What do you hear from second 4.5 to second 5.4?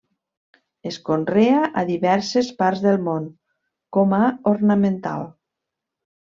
ornamental.